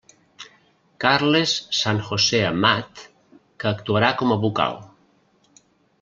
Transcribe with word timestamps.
Carles 1.03 1.51
San 1.79 1.99
José 2.07 2.39
Amat, 2.45 3.03
que 3.63 3.69
actuarà 3.73 4.09
com 4.23 4.33
a 4.37 4.39
vocal. 4.47 4.79